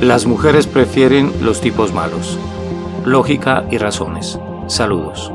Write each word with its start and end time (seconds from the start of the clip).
Las 0.00 0.26
mujeres 0.26 0.68
prefieren 0.68 1.32
los 1.44 1.60
tipos 1.60 1.92
malos. 1.92 2.38
Lógica 3.04 3.66
y 3.68 3.78
razones. 3.78 4.38
Saludos. 4.68 5.32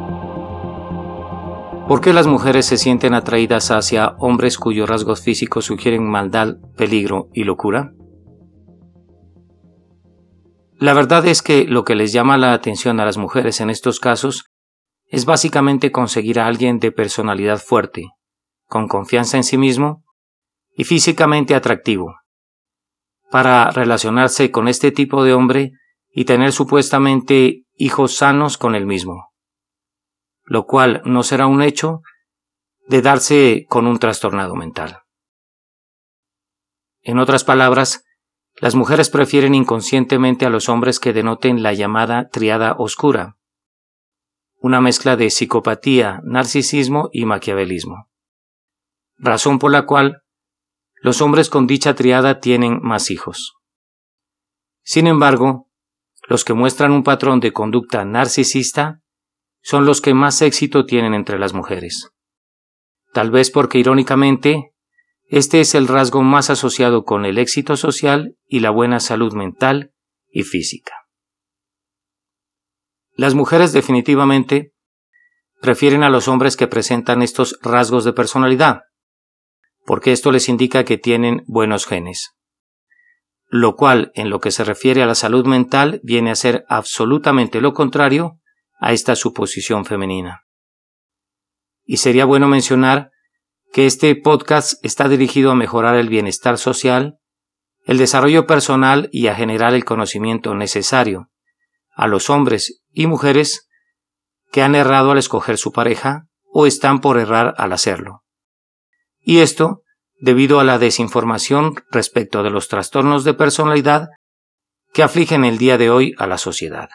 ¿Por 1.85 1.99
qué 1.99 2.13
las 2.13 2.27
mujeres 2.27 2.65
se 2.65 2.77
sienten 2.77 3.13
atraídas 3.13 3.71
hacia 3.71 4.15
hombres 4.19 4.57
cuyos 4.57 4.87
rasgos 4.87 5.21
físicos 5.21 5.65
sugieren 5.65 6.09
maldad, 6.09 6.55
peligro 6.77 7.27
y 7.33 7.43
locura? 7.43 7.91
La 10.77 10.93
verdad 10.93 11.27
es 11.27 11.41
que 11.41 11.65
lo 11.65 11.83
que 11.83 11.95
les 11.95 12.13
llama 12.13 12.37
la 12.37 12.53
atención 12.53 13.01
a 13.01 13.05
las 13.05 13.17
mujeres 13.17 13.59
en 13.59 13.69
estos 13.69 13.99
casos 13.99 14.45
es 15.07 15.25
básicamente 15.25 15.91
conseguir 15.91 16.39
a 16.39 16.47
alguien 16.47 16.79
de 16.79 16.93
personalidad 16.93 17.59
fuerte, 17.59 18.05
con 18.69 18.87
confianza 18.87 19.35
en 19.35 19.43
sí 19.43 19.57
mismo 19.57 20.05
y 20.73 20.85
físicamente 20.85 21.53
atractivo, 21.53 22.15
para 23.33 23.71
relacionarse 23.71 24.51
con 24.51 24.67
este 24.67 24.91
tipo 24.91 25.23
de 25.23 25.33
hombre 25.33 25.71
y 26.11 26.25
tener 26.25 26.51
supuestamente 26.51 27.63
hijos 27.73 28.15
sanos 28.15 28.59
con 28.59 28.75
el 28.75 28.85
mismo, 28.85 29.31
lo 30.43 30.67
cual 30.67 31.01
no 31.03 31.23
será 31.23 31.47
un 31.47 31.63
hecho 31.63 32.01
de 32.87 33.01
darse 33.01 33.65
con 33.69 33.87
un 33.87 33.97
trastornado 33.97 34.53
mental. 34.53 34.99
En 37.01 37.17
otras 37.17 37.43
palabras, 37.43 38.05
las 38.61 38.75
mujeres 38.75 39.09
prefieren 39.09 39.55
inconscientemente 39.55 40.45
a 40.45 40.51
los 40.51 40.69
hombres 40.69 40.99
que 40.99 41.11
denoten 41.11 41.63
la 41.63 41.73
llamada 41.73 42.29
triada 42.29 42.75
oscura, 42.77 43.37
una 44.59 44.79
mezcla 44.79 45.15
de 45.15 45.31
psicopatía, 45.31 46.21
narcisismo 46.23 47.09
y 47.11 47.25
maquiavelismo, 47.25 48.11
razón 49.17 49.57
por 49.57 49.71
la 49.71 49.87
cual 49.87 50.22
los 51.03 51.19
hombres 51.19 51.49
con 51.49 51.67
dicha 51.67 51.95
triada 51.95 52.39
tienen 52.39 52.79
más 52.81 53.11
hijos. 53.11 53.57
Sin 54.83 55.05
embargo, 55.05 55.69
los 56.29 56.45
que 56.45 56.53
muestran 56.53 56.93
un 56.93 57.03
patrón 57.03 57.41
de 57.41 57.51
conducta 57.51 58.05
narcisista 58.05 59.01
son 59.61 59.85
los 59.85 59.99
que 59.99 60.13
más 60.13 60.41
éxito 60.41 60.85
tienen 60.85 61.13
entre 61.13 61.37
las 61.37 61.53
mujeres. 61.53 62.09
Tal 63.11 63.31
vez 63.31 63.51
porque 63.51 63.79
irónicamente, 63.79 64.71
este 65.25 65.59
es 65.59 65.75
el 65.75 65.89
rasgo 65.89 66.23
más 66.23 66.49
asociado 66.49 67.03
con 67.03 67.25
el 67.25 67.37
éxito 67.37 67.75
social 67.75 68.37
y 68.45 68.61
la 68.61 68.69
buena 68.69 69.01
salud 69.01 69.33
mental 69.33 69.91
y 70.29 70.43
física. 70.43 70.93
Las 73.11 73.35
mujeres 73.35 73.73
definitivamente 73.73 74.71
prefieren 75.61 76.03
a 76.03 76.09
los 76.09 76.29
hombres 76.29 76.55
que 76.55 76.67
presentan 76.67 77.21
estos 77.21 77.59
rasgos 77.61 78.05
de 78.05 78.13
personalidad, 78.13 78.83
porque 79.85 80.11
esto 80.11 80.31
les 80.31 80.49
indica 80.49 80.83
que 80.83 80.97
tienen 80.97 81.43
buenos 81.47 81.85
genes. 81.85 82.31
Lo 83.47 83.75
cual, 83.75 84.11
en 84.15 84.29
lo 84.29 84.39
que 84.39 84.51
se 84.51 84.63
refiere 84.63 85.03
a 85.03 85.05
la 85.05 85.15
salud 85.15 85.45
mental, 85.45 85.99
viene 86.03 86.31
a 86.31 86.35
ser 86.35 86.65
absolutamente 86.69 87.61
lo 87.61 87.73
contrario 87.73 88.39
a 88.79 88.93
esta 88.93 89.15
suposición 89.15 89.85
femenina. 89.85 90.43
Y 91.85 91.97
sería 91.97 92.25
bueno 92.25 92.47
mencionar 92.47 93.11
que 93.71 93.85
este 93.85 94.15
podcast 94.15 94.83
está 94.85 95.09
dirigido 95.09 95.51
a 95.51 95.55
mejorar 95.55 95.95
el 95.95 96.09
bienestar 96.09 96.57
social, 96.57 97.19
el 97.85 97.97
desarrollo 97.97 98.47
personal 98.47 99.09
y 99.11 99.27
a 99.27 99.35
generar 99.35 99.73
el 99.73 99.83
conocimiento 99.83 100.55
necesario 100.55 101.29
a 101.95 102.07
los 102.07 102.29
hombres 102.29 102.81
y 102.91 103.07
mujeres 103.07 103.67
que 104.51 104.61
han 104.61 104.75
errado 104.75 105.11
al 105.11 105.17
escoger 105.17 105.57
su 105.57 105.71
pareja 105.71 106.27
o 106.45 106.65
están 106.65 107.01
por 107.01 107.19
errar 107.19 107.53
al 107.57 107.73
hacerlo 107.73 108.22
y 109.23 109.39
esto 109.39 109.81
debido 110.19 110.59
a 110.59 110.63
la 110.63 110.79
desinformación 110.79 111.75
respecto 111.91 112.43
de 112.43 112.49
los 112.49 112.67
trastornos 112.67 113.23
de 113.23 113.33
personalidad 113.33 114.09
que 114.93 115.03
afligen 115.03 115.43
el 115.43 115.57
día 115.57 115.77
de 115.77 115.89
hoy 115.89 116.13
a 116.17 116.27
la 116.27 116.37
sociedad. 116.37 116.89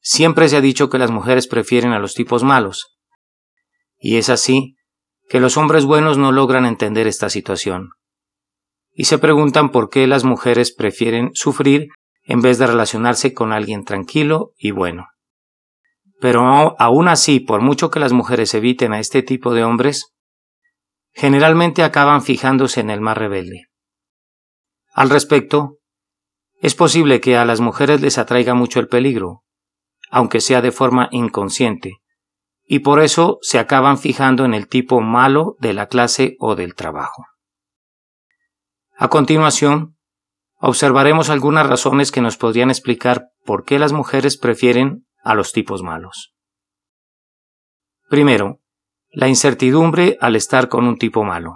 Siempre 0.00 0.48
se 0.48 0.56
ha 0.56 0.60
dicho 0.60 0.88
que 0.88 0.98
las 0.98 1.10
mujeres 1.10 1.46
prefieren 1.46 1.92
a 1.92 1.98
los 1.98 2.14
tipos 2.14 2.42
malos, 2.42 2.98
y 3.98 4.16
es 4.16 4.30
así 4.30 4.76
que 5.28 5.40
los 5.40 5.56
hombres 5.56 5.84
buenos 5.84 6.16
no 6.16 6.32
logran 6.32 6.64
entender 6.64 7.06
esta 7.06 7.28
situación, 7.28 7.90
y 8.92 9.04
se 9.04 9.18
preguntan 9.18 9.70
por 9.70 9.90
qué 9.90 10.06
las 10.06 10.24
mujeres 10.24 10.72
prefieren 10.72 11.30
sufrir 11.34 11.88
en 12.22 12.40
vez 12.40 12.58
de 12.58 12.66
relacionarse 12.66 13.34
con 13.34 13.52
alguien 13.52 13.84
tranquilo 13.84 14.52
y 14.56 14.70
bueno. 14.70 15.06
Pero 16.20 16.76
aún 16.78 17.08
así, 17.08 17.40
por 17.40 17.60
mucho 17.60 17.90
que 17.90 18.00
las 18.00 18.12
mujeres 18.12 18.52
eviten 18.54 18.92
a 18.92 19.00
este 19.00 19.22
tipo 19.22 19.54
de 19.54 19.64
hombres, 19.64 20.12
generalmente 21.12 21.82
acaban 21.82 22.22
fijándose 22.22 22.80
en 22.80 22.90
el 22.90 23.00
más 23.00 23.16
rebelde. 23.16 23.66
Al 24.92 25.10
respecto, 25.10 25.78
es 26.60 26.74
posible 26.74 27.20
que 27.20 27.36
a 27.36 27.44
las 27.44 27.60
mujeres 27.60 28.00
les 28.00 28.18
atraiga 28.18 28.54
mucho 28.54 28.80
el 28.80 28.88
peligro, 28.88 29.44
aunque 30.10 30.40
sea 30.40 30.60
de 30.60 30.72
forma 30.72 31.08
inconsciente, 31.10 32.00
y 32.64 32.80
por 32.80 33.00
eso 33.00 33.38
se 33.42 33.58
acaban 33.58 33.98
fijando 33.98 34.44
en 34.44 34.54
el 34.54 34.68
tipo 34.68 35.00
malo 35.00 35.56
de 35.58 35.72
la 35.72 35.86
clase 35.86 36.36
o 36.38 36.54
del 36.54 36.74
trabajo. 36.74 37.26
A 38.96 39.08
continuación, 39.08 39.96
observaremos 40.58 41.30
algunas 41.30 41.66
razones 41.66 42.12
que 42.12 42.20
nos 42.20 42.36
podrían 42.36 42.70
explicar 42.70 43.28
por 43.44 43.64
qué 43.64 43.78
las 43.78 43.92
mujeres 43.92 44.36
prefieren 44.36 45.06
a 45.24 45.34
los 45.34 45.52
tipos 45.52 45.82
malos. 45.82 46.34
Primero, 48.08 48.60
la 49.12 49.28
incertidumbre 49.28 50.16
al 50.20 50.36
estar 50.36 50.68
con 50.68 50.86
un 50.86 50.96
tipo 50.96 51.24
malo. 51.24 51.54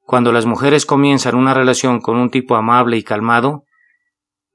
Cuando 0.00 0.32
las 0.32 0.46
mujeres 0.46 0.86
comienzan 0.86 1.34
una 1.34 1.54
relación 1.54 2.00
con 2.00 2.16
un 2.16 2.30
tipo 2.30 2.56
amable 2.56 2.96
y 2.96 3.02
calmado, 3.02 3.64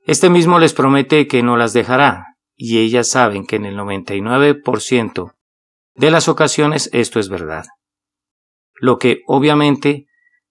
este 0.06 0.30
mismo 0.30 0.59
les 0.59 0.74
promete 0.74 1.28
que 1.28 1.44
no 1.44 1.58
las 1.58 1.74
dejará, 1.74 2.38
y 2.56 2.80
ellas 2.80 3.09
saben 3.09 3.46
que 3.46 3.56
en 3.56 3.66
el 3.66 3.78
99% 3.78 5.34
de 5.96 6.12
las 6.12 6.28
ocasiones 6.28 6.90
esto 6.94 7.19
es 7.19 7.30
verdad. 7.30 7.66
Lo 8.75 8.98
que, 8.98 9.22
obviamente, 9.28 10.06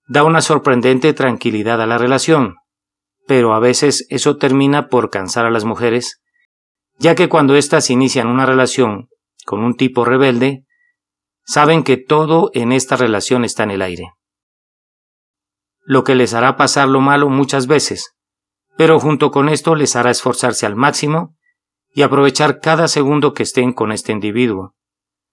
da 0.06 0.24
una 0.24 0.41
sorprendente 0.41 1.12
tranquilidad 1.14 1.80
a 1.80 1.86
la 1.86 1.98
relación, 1.98 2.56
pero 3.26 3.54
a 3.54 3.60
veces 3.60 4.06
eso 4.10 4.36
termina 4.36 4.88
por 4.88 5.10
cansar 5.10 5.47
a 5.47 5.50
las 5.50 5.64
mujeres, 5.64 6.20
ya 6.98 7.14
que 7.14 7.28
cuando 7.28 7.54
éstas 7.54 7.91
inician 7.91 8.26
una 8.26 8.44
relación 8.44 9.08
con 9.47 9.62
un 9.62 9.76
tipo 9.76 10.04
rebelde, 10.04 10.64
saben 11.50 11.82
que 11.82 11.96
todo 11.96 12.52
en 12.54 12.70
esta 12.70 12.94
relación 12.94 13.44
está 13.44 13.64
en 13.64 13.72
el 13.72 13.82
aire. 13.82 14.12
Lo 15.80 16.04
que 16.04 16.14
les 16.14 16.32
hará 16.32 16.56
pasar 16.56 16.88
lo 16.88 17.00
malo 17.00 17.28
muchas 17.28 17.66
veces, 17.66 18.14
pero 18.76 19.00
junto 19.00 19.32
con 19.32 19.48
esto 19.48 19.74
les 19.74 19.96
hará 19.96 20.12
esforzarse 20.12 20.64
al 20.64 20.76
máximo 20.76 21.34
y 21.92 22.02
aprovechar 22.02 22.60
cada 22.60 22.86
segundo 22.86 23.34
que 23.34 23.42
estén 23.42 23.72
con 23.72 23.90
este 23.90 24.12
individuo, 24.12 24.76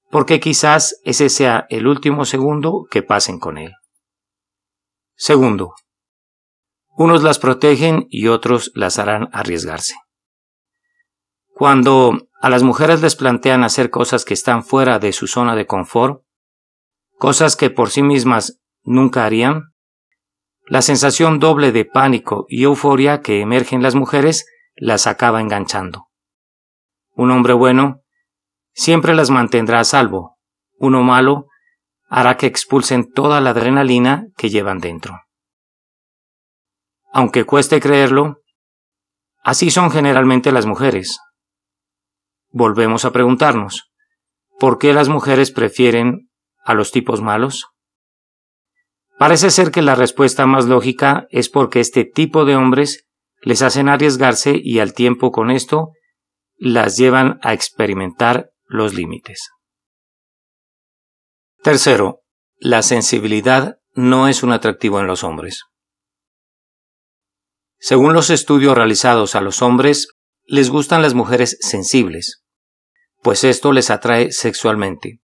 porque 0.09 0.39
quizás 0.39 0.99
ese 1.03 1.29
sea 1.29 1.67
el 1.69 1.85
último 1.85 2.25
segundo 2.25 2.87
que 2.89 3.03
pasen 3.03 3.37
con 3.37 3.59
él. 3.59 3.73
Segundo, 5.15 5.75
unos 6.95 7.21
las 7.21 7.37
protegen 7.37 8.07
y 8.09 8.27
otros 8.27 8.71
las 8.73 8.97
harán 8.97 9.29
arriesgarse. 9.33 9.93
Cuando 11.57 12.29
a 12.39 12.51
las 12.51 12.61
mujeres 12.61 13.01
les 13.01 13.15
plantean 13.15 13.63
hacer 13.63 13.89
cosas 13.89 14.25
que 14.25 14.35
están 14.35 14.63
fuera 14.63 14.99
de 14.99 15.11
su 15.11 15.25
zona 15.25 15.55
de 15.55 15.65
confort, 15.65 16.21
cosas 17.17 17.55
que 17.55 17.71
por 17.71 17.89
sí 17.89 18.03
mismas 18.03 18.59
nunca 18.83 19.25
harían, 19.25 19.73
la 20.67 20.83
sensación 20.83 21.39
doble 21.39 21.71
de 21.71 21.83
pánico 21.83 22.45
y 22.47 22.65
euforia 22.65 23.21
que 23.21 23.41
emerge 23.41 23.75
en 23.75 23.81
las 23.81 23.95
mujeres 23.95 24.45
las 24.75 25.07
acaba 25.07 25.41
enganchando. 25.41 26.09
Un 27.15 27.31
hombre 27.31 27.53
bueno 27.53 28.03
siempre 28.73 29.15
las 29.15 29.31
mantendrá 29.31 29.79
a 29.79 29.83
salvo, 29.83 30.37
uno 30.77 31.01
malo 31.01 31.47
hará 32.07 32.37
que 32.37 32.45
expulsen 32.45 33.11
toda 33.11 33.41
la 33.41 33.49
adrenalina 33.49 34.27
que 34.37 34.51
llevan 34.51 34.77
dentro. 34.77 35.21
Aunque 37.11 37.45
cueste 37.45 37.79
creerlo, 37.79 38.43
así 39.43 39.71
son 39.71 39.89
generalmente 39.89 40.51
las 40.51 40.67
mujeres, 40.67 41.19
volvemos 42.57 43.05
a 43.05 43.11
preguntarnos, 43.11 43.91
¿por 44.59 44.79
qué 44.79 44.93
las 44.93 45.09
mujeres 45.09 45.51
prefieren 45.51 46.29
a 46.63 46.73
los 46.73 46.91
tipos 46.91 47.21
malos? 47.21 47.67
Parece 49.17 49.49
ser 49.51 49.71
que 49.71 49.81
la 49.81 49.95
respuesta 49.95 50.45
más 50.45 50.65
lógica 50.65 51.27
es 51.29 51.49
porque 51.49 51.79
este 51.79 52.03
tipo 52.03 52.45
de 52.45 52.55
hombres 52.55 53.07
les 53.41 53.61
hacen 53.61 53.89
arriesgarse 53.89 54.59
y 54.61 54.79
al 54.79 54.93
tiempo 54.93 55.31
con 55.31 55.51
esto 55.51 55.91
las 56.55 56.97
llevan 56.97 57.39
a 57.43 57.53
experimentar 57.53 58.49
los 58.65 58.93
límites. 58.93 59.49
Tercero, 61.61 62.21
la 62.57 62.81
sensibilidad 62.81 63.77
no 63.93 64.27
es 64.27 64.43
un 64.43 64.51
atractivo 64.51 64.99
en 64.99 65.07
los 65.07 65.23
hombres. 65.23 65.63
Según 67.79 68.13
los 68.13 68.31
estudios 68.31 68.75
realizados 68.75 69.35
a 69.35 69.41
los 69.41 69.61
hombres, 69.61 70.07
les 70.45 70.69
gustan 70.69 71.01
las 71.01 71.13
mujeres 71.13 71.57
sensibles, 71.61 72.43
pues 73.27 73.43
esto 73.43 73.73
les 73.73 73.89
atrae 73.89 74.31
sexualmente. 74.31 75.19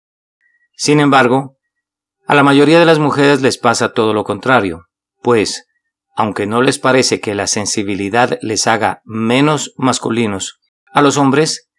Sin 0.75 0.99
embargo, 0.99 1.55
a 2.27 2.35
la 2.35 2.43
mayoría 2.43 2.77
de 2.77 2.85
las 2.85 2.99
mujeres 2.99 3.41
les 3.41 3.57
pasa 3.57 3.93
todo 3.93 4.13
lo 4.13 4.25
contrario, 4.25 4.87
pues, 5.21 5.67
aunque 6.13 6.45
no 6.45 6.61
les 6.61 6.79
parece 6.79 7.21
que 7.21 7.33
la 7.33 7.47
sensibilidad 7.47 8.39
les 8.41 8.67
haga 8.67 9.01
menos 9.05 9.73
masculinos 9.77 10.59
a 10.91 11.01
los 11.01 11.15
hombres, 11.15 11.69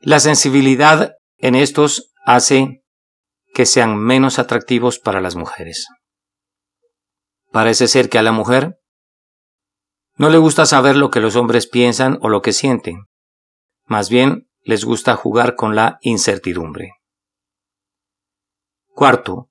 la 0.00 0.18
sensibilidad 0.18 1.12
en 1.36 1.54
estos 1.54 2.12
hace 2.26 2.82
que 3.54 3.64
sean 3.64 3.96
menos 3.96 4.40
atractivos 4.40 4.98
para 4.98 5.20
las 5.20 5.36
mujeres. 5.36 5.86
Parece 7.52 7.86
ser 7.86 8.08
que 8.08 8.18
a 8.18 8.24
la 8.24 8.32
mujer 8.32 8.80
no 10.16 10.30
le 10.30 10.38
gusta 10.38 10.66
saber 10.66 10.96
lo 10.96 11.12
que 11.12 11.20
los 11.20 11.36
hombres 11.36 11.68
piensan 11.68 12.18
o 12.22 12.28
lo 12.28 12.42
que 12.42 12.52
sienten. 12.52 13.04
Más 13.86 14.10
bien, 14.10 14.47
les 14.68 14.84
gusta 14.84 15.16
jugar 15.16 15.56
con 15.56 15.74
la 15.74 15.96
incertidumbre. 16.02 16.92
Cuarto, 18.88 19.48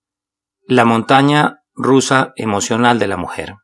la 0.67 0.85
montaña 0.85 1.63
rusa 1.73 2.33
emocional 2.35 2.99
de 2.99 3.07
la 3.07 3.17
mujer. 3.17 3.55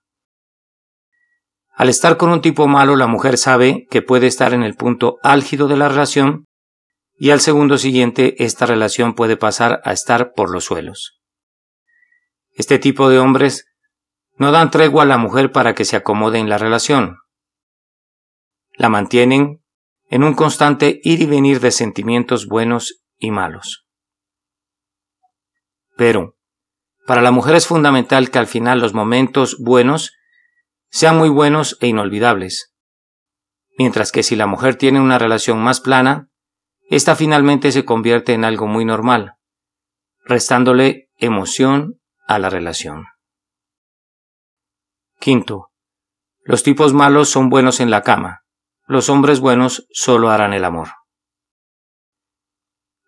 Al 1.69 1.89
estar 1.89 2.17
con 2.17 2.31
un 2.31 2.41
tipo 2.41 2.67
malo, 2.67 2.95
la 2.95 3.05
mujer 3.05 3.37
sabe 3.37 3.85
que 3.91 4.01
puede 4.01 4.25
estar 4.25 4.55
en 4.55 4.63
el 4.63 4.73
punto 4.73 5.19
álgido 5.21 5.67
de 5.67 5.77
la 5.77 5.89
relación 5.89 6.47
y 7.19 7.29
al 7.29 7.39
segundo 7.39 7.77
siguiente 7.77 8.43
esta 8.43 8.65
relación 8.65 9.13
puede 9.13 9.37
pasar 9.37 9.79
a 9.83 9.93
estar 9.93 10.33
por 10.33 10.49
los 10.49 10.63
suelos. 10.63 11.21
Este 12.49 12.79
tipo 12.79 13.09
de 13.09 13.19
hombres 13.19 13.67
no 14.37 14.51
dan 14.51 14.71
tregua 14.71 15.03
a 15.03 15.05
la 15.05 15.19
mujer 15.19 15.51
para 15.51 15.75
que 15.75 15.85
se 15.85 15.97
acomode 15.97 16.39
en 16.39 16.49
la 16.49 16.57
relación. 16.57 17.19
La 18.75 18.89
mantienen 18.89 19.62
en 20.13 20.23
un 20.23 20.35
constante 20.35 20.99
ir 21.01 21.23
y 21.23 21.25
venir 21.25 21.59
de 21.59 21.71
sentimientos 21.71 22.45
buenos 22.45 23.03
y 23.17 23.31
malos. 23.31 23.87
Pero, 25.97 26.37
para 27.07 27.23
la 27.23 27.31
mujer 27.31 27.55
es 27.55 27.65
fundamental 27.65 28.29
que 28.29 28.37
al 28.37 28.45
final 28.45 28.79
los 28.79 28.93
momentos 28.93 29.57
buenos 29.59 30.15
sean 30.91 31.17
muy 31.17 31.29
buenos 31.29 31.79
e 31.81 31.87
inolvidables, 31.87 32.75
mientras 33.75 34.11
que 34.11 34.21
si 34.21 34.35
la 34.35 34.45
mujer 34.45 34.75
tiene 34.75 35.01
una 35.01 35.17
relación 35.17 35.63
más 35.63 35.81
plana, 35.81 36.29
ésta 36.91 37.15
finalmente 37.15 37.71
se 37.71 37.83
convierte 37.83 38.33
en 38.33 38.45
algo 38.45 38.67
muy 38.67 38.85
normal, 38.85 39.37
restándole 40.25 41.09
emoción 41.17 41.99
a 42.27 42.37
la 42.37 42.51
relación. 42.51 43.07
Quinto, 45.19 45.71
los 46.43 46.61
tipos 46.61 46.93
malos 46.93 47.29
son 47.29 47.49
buenos 47.49 47.79
en 47.79 47.89
la 47.89 48.03
cama, 48.03 48.42
los 48.87 49.09
hombres 49.09 49.39
buenos 49.39 49.87
solo 49.91 50.29
harán 50.29 50.53
el 50.53 50.65
amor. 50.65 50.89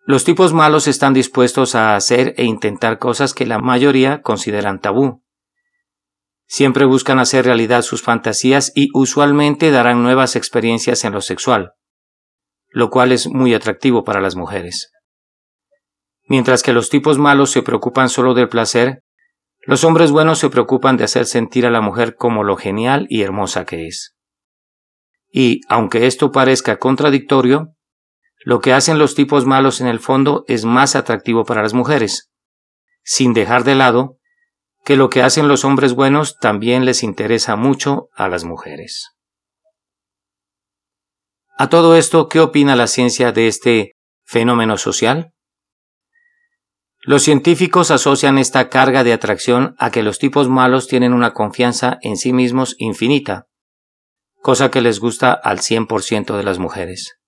Los 0.06 0.24
tipos 0.24 0.52
malos 0.52 0.86
están 0.86 1.14
dispuestos 1.14 1.74
a 1.74 1.96
hacer 1.96 2.32
e 2.36 2.44
intentar 2.44 2.98
cosas 2.98 3.34
que 3.34 3.44
la 3.44 3.58
mayoría 3.58 4.22
consideran 4.22 4.80
tabú. 4.80 5.22
Siempre 6.46 6.84
buscan 6.84 7.18
hacer 7.18 7.44
realidad 7.44 7.82
sus 7.82 8.02
fantasías 8.02 8.70
y 8.74 8.88
usualmente 8.94 9.72
darán 9.72 10.02
nuevas 10.02 10.36
experiencias 10.36 11.04
en 11.04 11.12
lo 11.12 11.20
sexual, 11.20 11.72
lo 12.68 12.88
cual 12.88 13.10
es 13.10 13.26
muy 13.26 13.52
atractivo 13.52 14.04
para 14.04 14.20
las 14.20 14.36
mujeres. 14.36 14.92
Mientras 16.28 16.62
que 16.62 16.72
los 16.72 16.88
tipos 16.88 17.18
malos 17.18 17.50
se 17.50 17.62
preocupan 17.62 18.08
solo 18.08 18.32
del 18.34 18.48
placer, 18.48 19.02
los 19.62 19.82
hombres 19.82 20.12
buenos 20.12 20.38
se 20.38 20.50
preocupan 20.50 20.96
de 20.96 21.04
hacer 21.04 21.26
sentir 21.26 21.66
a 21.66 21.70
la 21.70 21.80
mujer 21.80 22.14
como 22.14 22.44
lo 22.44 22.56
genial 22.56 23.06
y 23.08 23.22
hermosa 23.22 23.64
que 23.64 23.88
es. 23.88 24.15
Y, 25.30 25.60
aunque 25.68 26.06
esto 26.06 26.30
parezca 26.32 26.78
contradictorio, 26.78 27.74
lo 28.44 28.60
que 28.60 28.72
hacen 28.72 28.98
los 28.98 29.14
tipos 29.14 29.44
malos 29.44 29.80
en 29.80 29.86
el 29.86 30.00
fondo 30.00 30.44
es 30.46 30.64
más 30.64 30.94
atractivo 30.94 31.44
para 31.44 31.62
las 31.62 31.74
mujeres, 31.74 32.30
sin 33.02 33.32
dejar 33.32 33.64
de 33.64 33.74
lado 33.74 34.18
que 34.84 34.96
lo 34.96 35.10
que 35.10 35.22
hacen 35.22 35.48
los 35.48 35.64
hombres 35.64 35.94
buenos 35.94 36.38
también 36.38 36.84
les 36.84 37.02
interesa 37.02 37.56
mucho 37.56 38.08
a 38.14 38.28
las 38.28 38.44
mujeres. 38.44 39.16
A 41.58 41.68
todo 41.68 41.96
esto, 41.96 42.28
¿qué 42.28 42.38
opina 42.38 42.76
la 42.76 42.86
ciencia 42.86 43.32
de 43.32 43.48
este 43.48 43.96
fenómeno 44.24 44.76
social? 44.76 45.32
Los 47.00 47.22
científicos 47.22 47.90
asocian 47.90 48.38
esta 48.38 48.68
carga 48.68 49.02
de 49.04 49.12
atracción 49.12 49.74
a 49.78 49.90
que 49.90 50.02
los 50.02 50.18
tipos 50.18 50.48
malos 50.48 50.86
tienen 50.86 51.12
una 51.12 51.32
confianza 51.32 51.98
en 52.02 52.16
sí 52.16 52.32
mismos 52.32 52.76
infinita, 52.78 53.46
cosa 54.46 54.70
que 54.70 54.80
les 54.80 55.00
gusta 55.00 55.32
al 55.32 55.58
100% 55.58 56.36
de 56.36 56.44
las 56.44 56.60
mujeres. 56.60 57.18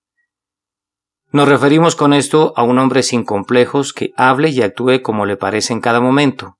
Nos 1.33 1.49
referimos 1.49 1.97
con 1.97 2.13
esto 2.13 2.53
a 2.55 2.63
un 2.63 2.79
hombre 2.79 3.03
sin 3.03 3.25
complejos 3.25 3.91
que 3.91 4.13
hable 4.15 4.47
y 4.51 4.61
actúe 4.61 5.01
como 5.03 5.25
le 5.25 5.35
parece 5.35 5.73
en 5.73 5.81
cada 5.81 5.99
momento, 5.99 6.59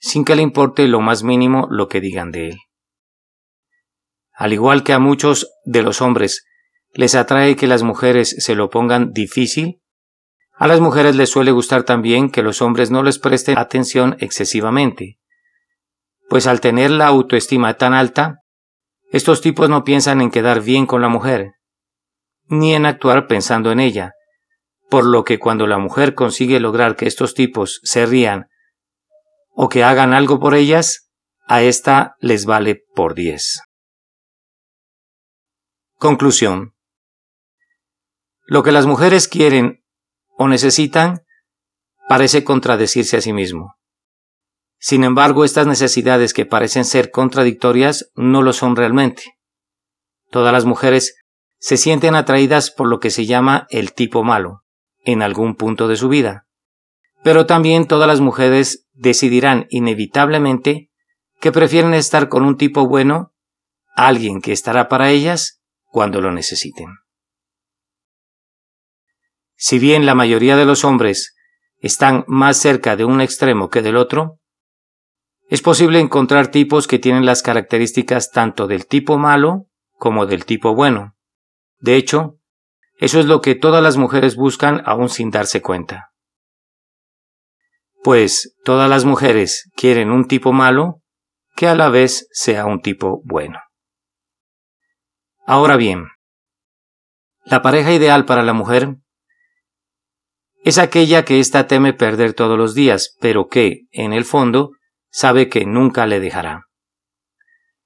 sin 0.00 0.24
que 0.24 0.34
le 0.34 0.42
importe 0.42 0.88
lo 0.88 1.00
más 1.00 1.22
mínimo 1.22 1.68
lo 1.70 1.86
que 1.86 2.00
digan 2.00 2.32
de 2.32 2.48
él. 2.48 2.58
Al 4.32 4.52
igual 4.52 4.82
que 4.82 4.92
a 4.92 4.98
muchos 4.98 5.52
de 5.64 5.82
los 5.82 6.02
hombres 6.02 6.46
les 6.94 7.14
atrae 7.14 7.54
que 7.54 7.68
las 7.68 7.84
mujeres 7.84 8.34
se 8.40 8.56
lo 8.56 8.70
pongan 8.70 9.12
difícil, 9.12 9.82
a 10.54 10.66
las 10.66 10.80
mujeres 10.80 11.14
les 11.14 11.30
suele 11.30 11.52
gustar 11.52 11.84
también 11.84 12.28
que 12.28 12.42
los 12.42 12.60
hombres 12.60 12.90
no 12.90 13.04
les 13.04 13.20
presten 13.20 13.56
atención 13.56 14.16
excesivamente, 14.18 15.20
pues 16.28 16.48
al 16.48 16.60
tener 16.60 16.90
la 16.90 17.06
autoestima 17.06 17.74
tan 17.74 17.94
alta, 17.94 18.41
estos 19.12 19.42
tipos 19.42 19.68
no 19.68 19.84
piensan 19.84 20.22
en 20.22 20.30
quedar 20.30 20.62
bien 20.62 20.86
con 20.86 21.02
la 21.02 21.08
mujer, 21.08 21.52
ni 22.46 22.74
en 22.74 22.86
actuar 22.86 23.26
pensando 23.26 23.70
en 23.70 23.78
ella, 23.78 24.12
por 24.88 25.04
lo 25.04 25.22
que 25.22 25.38
cuando 25.38 25.66
la 25.66 25.76
mujer 25.76 26.14
consigue 26.14 26.60
lograr 26.60 26.96
que 26.96 27.06
estos 27.06 27.34
tipos 27.34 27.80
se 27.82 28.06
rían 28.06 28.46
o 29.50 29.68
que 29.68 29.84
hagan 29.84 30.14
algo 30.14 30.40
por 30.40 30.54
ellas, 30.54 31.10
a 31.46 31.60
ésta 31.60 32.16
les 32.20 32.46
vale 32.46 32.82
por 32.94 33.14
diez. 33.14 33.60
Conclusión. 35.98 36.74
Lo 38.46 38.62
que 38.62 38.72
las 38.72 38.86
mujeres 38.86 39.28
quieren 39.28 39.84
o 40.38 40.48
necesitan 40.48 41.20
parece 42.08 42.44
contradecirse 42.44 43.18
a 43.18 43.20
sí 43.20 43.34
mismo. 43.34 43.74
Sin 44.84 45.04
embargo, 45.04 45.44
estas 45.44 45.68
necesidades 45.68 46.34
que 46.34 46.44
parecen 46.44 46.84
ser 46.84 47.12
contradictorias 47.12 48.10
no 48.16 48.42
lo 48.42 48.52
son 48.52 48.74
realmente. 48.74 49.22
Todas 50.28 50.52
las 50.52 50.64
mujeres 50.64 51.14
se 51.60 51.76
sienten 51.76 52.16
atraídas 52.16 52.72
por 52.72 52.88
lo 52.88 52.98
que 52.98 53.10
se 53.10 53.24
llama 53.24 53.68
el 53.70 53.92
tipo 53.92 54.24
malo, 54.24 54.64
en 55.04 55.22
algún 55.22 55.54
punto 55.54 55.86
de 55.86 55.94
su 55.94 56.08
vida. 56.08 56.48
Pero 57.22 57.46
también 57.46 57.86
todas 57.86 58.08
las 58.08 58.18
mujeres 58.18 58.88
decidirán 58.92 59.66
inevitablemente 59.70 60.90
que 61.38 61.52
prefieren 61.52 61.94
estar 61.94 62.28
con 62.28 62.44
un 62.44 62.56
tipo 62.56 62.88
bueno, 62.88 63.32
alguien 63.94 64.40
que 64.40 64.50
estará 64.50 64.88
para 64.88 65.10
ellas 65.10 65.62
cuando 65.84 66.20
lo 66.20 66.32
necesiten. 66.32 66.88
Si 69.54 69.78
bien 69.78 70.06
la 70.06 70.16
mayoría 70.16 70.56
de 70.56 70.64
los 70.64 70.84
hombres 70.84 71.36
están 71.78 72.24
más 72.26 72.56
cerca 72.56 72.96
de 72.96 73.04
un 73.04 73.20
extremo 73.20 73.70
que 73.70 73.80
del 73.80 73.96
otro, 73.96 74.40
es 75.52 75.60
posible 75.60 76.00
encontrar 76.00 76.50
tipos 76.50 76.86
que 76.86 76.98
tienen 76.98 77.26
las 77.26 77.42
características 77.42 78.30
tanto 78.30 78.66
del 78.66 78.86
tipo 78.86 79.18
malo 79.18 79.66
como 79.98 80.24
del 80.24 80.46
tipo 80.46 80.74
bueno. 80.74 81.14
De 81.78 81.96
hecho, 81.96 82.38
eso 82.96 83.20
es 83.20 83.26
lo 83.26 83.42
que 83.42 83.54
todas 83.54 83.82
las 83.82 83.98
mujeres 83.98 84.34
buscan 84.34 84.80
aún 84.86 85.10
sin 85.10 85.30
darse 85.30 85.60
cuenta. 85.60 86.14
Pues 88.02 88.56
todas 88.64 88.88
las 88.88 89.04
mujeres 89.04 89.70
quieren 89.76 90.10
un 90.10 90.26
tipo 90.26 90.54
malo 90.54 91.02
que 91.54 91.68
a 91.68 91.74
la 91.74 91.90
vez 91.90 92.28
sea 92.32 92.64
un 92.64 92.80
tipo 92.80 93.20
bueno. 93.26 93.60
Ahora 95.44 95.76
bien, 95.76 96.06
la 97.44 97.60
pareja 97.60 97.92
ideal 97.92 98.24
para 98.24 98.42
la 98.42 98.54
mujer 98.54 98.96
es 100.64 100.78
aquella 100.78 101.26
que 101.26 101.40
ésta 101.40 101.66
teme 101.66 101.92
perder 101.92 102.32
todos 102.32 102.56
los 102.56 102.74
días, 102.74 103.18
pero 103.20 103.48
que, 103.48 103.82
en 103.90 104.14
el 104.14 104.24
fondo, 104.24 104.70
sabe 105.12 105.48
que 105.48 105.64
nunca 105.66 106.06
le 106.06 106.18
dejará. 106.18 106.64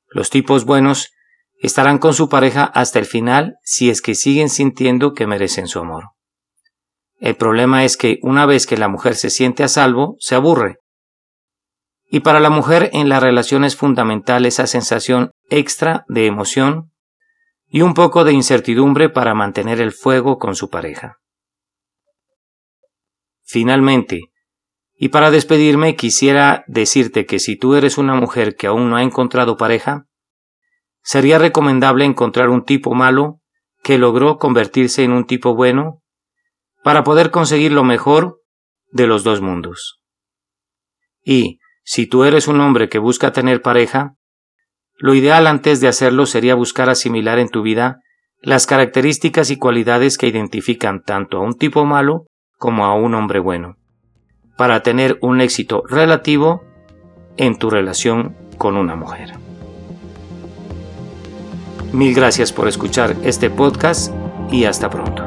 Los 0.09 0.31
tipos 0.31 0.65
buenos 0.65 1.11
estarán 1.61 1.99
con 1.99 2.15
su 2.15 2.29
pareja 2.29 2.65
hasta 2.65 2.99
el 2.99 3.05
final 3.05 3.57
si 3.63 3.91
es 3.91 4.01
que 4.01 4.15
siguen 4.15 4.49
sintiendo 4.49 5.13
que 5.13 5.27
merecen 5.27 5.67
su 5.67 5.81
amor. 5.81 6.11
El 7.19 7.37
problema 7.37 7.85
es 7.85 7.97
que 7.97 8.19
una 8.23 8.47
vez 8.47 8.67
que 8.67 8.77
la 8.77 8.89
mujer 8.89 9.17
se 9.17 9.31
siente 9.31 9.65
a 9.65 9.69
salvo, 9.69 10.17
se 10.21 10.35
aburre. 10.35 10.79
Y 12.09 12.21
para 12.21 12.41
la 12.41 12.51
mujer 12.51 12.91
en 12.93 13.09
la 13.09 13.21
relación 13.21 13.65
es 13.65 13.75
fundamental 13.75 14.47
esa 14.47 14.67
sensación 14.67 15.33
extra 15.51 16.05
de 16.09 16.27
emoción 16.27 16.93
y 17.67 17.81
un 17.83 17.95
poco 17.95 18.23
de 18.25 18.33
incertidumbre 18.33 19.09
para 19.09 19.35
mantener 19.35 19.81
el 19.81 19.93
fuego 19.93 20.39
con 20.39 20.55
su 20.55 20.71
pareja. 20.71 21.17
Finalmente, 23.43 24.31
y 24.97 25.11
para 25.11 25.31
despedirme 25.31 25.95
quisiera 25.95 26.65
decirte 26.67 27.27
que 27.27 27.39
si 27.39 27.57
tú 27.57 27.75
eres 27.75 27.99
una 27.99 28.15
mujer 28.15 28.57
que 28.57 28.67
aún 28.67 28.89
no 28.89 28.97
ha 28.97 29.03
encontrado 29.03 29.57
pareja, 29.57 30.07
sería 31.03 31.39
recomendable 31.39 32.05
encontrar 32.05 32.49
un 32.49 32.65
tipo 32.65 32.95
malo 32.95 33.41
que 33.83 33.99
logró 33.99 34.39
convertirse 34.39 35.05
en 35.05 35.13
un 35.13 35.27
tipo 35.27 35.55
bueno 35.55 36.03
para 36.83 37.05
poder 37.05 37.31
conseguir 37.31 37.73
lo 37.73 37.85
mejor 37.85 38.41
de 38.91 39.07
los 39.07 39.23
dos 39.23 39.41
mundos. 39.41 40.01
Y, 41.23 41.59
si 41.85 42.07
tú 42.07 42.25
eres 42.25 42.49
un 42.49 42.61
hombre 42.61 42.89
que 42.89 42.99
busca 42.99 43.33
tener 43.33 43.63
pareja, 43.63 44.15
Lo 44.99 45.15
ideal 45.15 45.47
antes 45.47 45.83
de 45.83 45.89
hacerlo 45.89 46.25
sería 46.25 46.55
buscar 46.55 46.89
asimilar 46.89 47.39
en 47.39 47.51
tu 47.51 47.61
vida 47.61 48.01
las 48.41 48.67
características 48.67 49.51
y 49.51 49.59
cualidades 49.59 50.17
que 50.17 50.27
identifican 50.27 51.03
tanto 51.03 51.37
a 51.37 51.43
un 51.43 51.59
tipo 51.59 51.85
malo 51.85 52.25
como 52.57 52.87
a 52.87 52.95
un 52.95 53.15
hombre 53.15 53.39
bueno, 53.39 53.77
para 54.57 54.83
tener 54.83 55.19
un 55.21 55.41
éxito 55.41 55.83
relativo 55.89 56.65
en 57.37 57.59
tu 57.59 57.71
relación 57.71 58.35
con 58.59 58.77
una 58.77 58.97
mujer. 58.97 59.35
Mil 61.93 62.15
gracias 62.15 62.53
por 62.53 62.69
escuchar 62.69 63.17
este 63.23 63.51
podcast 63.51 64.13
y 64.51 64.65
hasta 64.65 64.91
pronto. 64.91 65.26